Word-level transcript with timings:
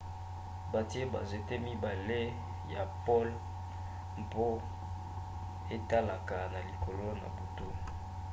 batie 0.71 1.03
banzete 1.11 1.53
mibale 1.67 2.21
ya 2.73 2.83
pole 3.05 3.33
mpo 4.23 4.47
etalaka 5.75 6.37
na 6.53 6.59
likolo 6.69 7.07
na 7.21 7.27
butu 7.35 7.67